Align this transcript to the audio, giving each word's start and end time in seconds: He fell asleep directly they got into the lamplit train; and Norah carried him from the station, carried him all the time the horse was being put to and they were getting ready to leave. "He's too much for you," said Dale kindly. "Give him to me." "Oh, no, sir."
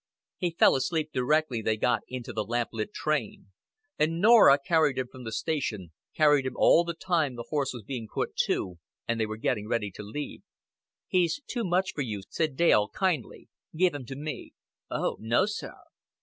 He 0.39 0.55
fell 0.57 0.75
asleep 0.75 1.11
directly 1.13 1.61
they 1.61 1.77
got 1.77 2.01
into 2.07 2.33
the 2.33 2.43
lamplit 2.43 2.91
train; 2.91 3.51
and 3.99 4.19
Norah 4.19 4.57
carried 4.57 4.97
him 4.97 5.07
from 5.11 5.25
the 5.25 5.31
station, 5.31 5.91
carried 6.15 6.43
him 6.43 6.55
all 6.55 6.83
the 6.83 6.95
time 6.95 7.35
the 7.35 7.45
horse 7.51 7.71
was 7.71 7.83
being 7.83 8.07
put 8.11 8.35
to 8.45 8.79
and 9.07 9.19
they 9.19 9.27
were 9.27 9.37
getting 9.37 9.67
ready 9.67 9.91
to 9.91 10.01
leave. 10.01 10.41
"He's 11.07 11.39
too 11.45 11.63
much 11.63 11.91
for 11.93 12.01
you," 12.01 12.23
said 12.29 12.55
Dale 12.55 12.89
kindly. 12.89 13.49
"Give 13.75 13.93
him 13.93 14.07
to 14.07 14.15
me." 14.15 14.53
"Oh, 14.89 15.17
no, 15.19 15.45
sir." 15.45 15.75